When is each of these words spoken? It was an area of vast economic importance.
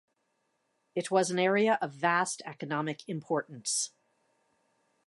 It 0.95 1.11
was 1.11 1.29
an 1.29 1.37
area 1.37 1.77
of 1.79 1.91
vast 1.91 2.41
economic 2.47 3.07
importance. 3.07 3.91